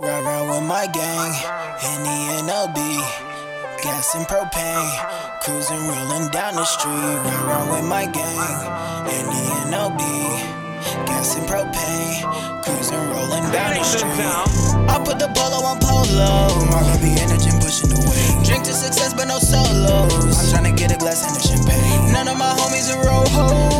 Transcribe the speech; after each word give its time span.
Ride 0.00 0.24
around 0.24 0.50
with 0.50 0.68
my 0.68 0.88
gang, 0.88 1.32
Henny 1.78 2.18
and 2.34 2.48
LB, 2.50 2.78
gas 3.80 4.16
and 4.16 4.26
propane, 4.26 4.90
cruising, 5.40 5.86
rolling 5.86 6.28
down 6.30 6.56
the 6.56 6.64
street. 6.64 6.90
Ride 6.90 7.44
around 7.46 7.70
with 7.70 7.84
my 7.88 8.06
gang, 8.06 9.06
Henny 9.06 9.44
and 9.62 9.70
LB, 9.70 10.02
gas 11.06 11.36
and 11.38 11.46
propane, 11.46 12.64
cruising, 12.64 12.98
rolling 13.14 13.46
down 13.52 13.78
the 13.78 13.84
street. 13.84 14.10
I 14.90 14.98
put 14.98 15.20
the 15.20 15.28
bolo 15.28 15.62
on 15.62 15.78
polo, 15.78 16.50
I 16.74 16.98
be 17.00 17.14
in 17.14 17.28
the 17.30 17.38
gym 17.38 17.60
pushing 17.60 17.90
the 17.90 18.00
weight. 18.10 18.44
Drink 18.44 18.64
to 18.64 18.72
success, 18.74 19.14
but 19.14 19.28
no 19.28 19.38
solos. 19.38 20.10
I'm 20.10 20.50
trying 20.50 20.74
to 20.74 20.76
get 20.76 20.90
a 20.90 20.98
glass 20.98 21.22
and 21.22 21.36
a 21.36 21.40
champagne. 21.40 22.12
None 22.12 22.26
of 22.26 22.36
my 22.36 22.50
homies 22.50 22.90
are 22.90 22.98
roll 23.06 23.28
hoes. 23.28 23.73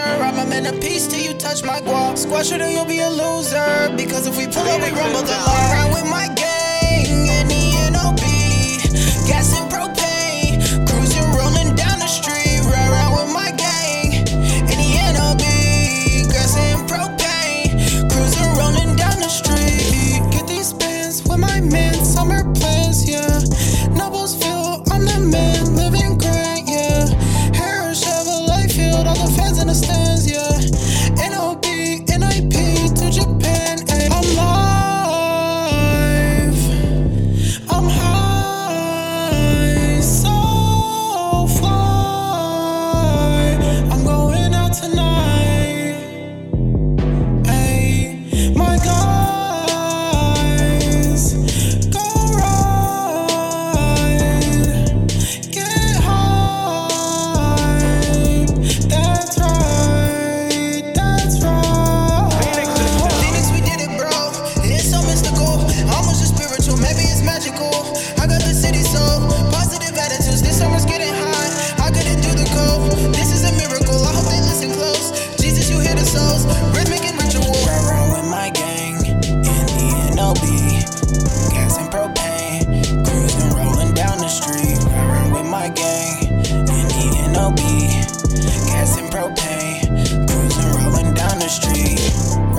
I'm 0.00 0.38
a 0.38 0.46
man 0.48 0.66
of 0.66 0.80
peace 0.80 1.06
till 1.06 1.20
you 1.20 1.34
touch 1.34 1.62
my 1.62 1.80
guap. 1.80 2.16
Squash 2.16 2.52
it 2.52 2.60
or 2.60 2.70
you'll 2.70 2.84
be 2.84 3.00
a 3.00 3.10
loser. 3.10 3.92
Because 3.96 4.26
if 4.26 4.36
we 4.38 4.46
pull 4.46 4.66
up, 4.68 4.80
we 4.80 4.90
rumble 4.90 5.22
the 5.22 5.32
law. 5.32 5.92
With 5.92 6.08
my 6.10 6.28
gang. 6.34 7.41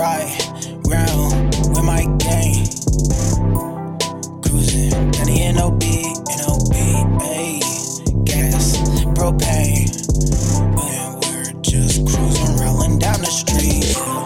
right 0.03 0.51
round 0.85 1.55
with 1.69 1.83
my 1.85 2.03
gang. 2.19 2.67
Cruising, 4.41 4.91
Penny 5.13 5.49
NOB, 5.53 5.81
NOB, 6.41 6.75
A. 7.23 7.59
Gas, 8.25 8.77
propane. 9.15 9.87
And 10.91 11.23
we're 11.23 11.53
just 11.61 12.05
cruising, 12.05 12.57
rolling 12.57 12.99
down 12.99 13.21
the 13.21 13.31
street. 13.31 14.22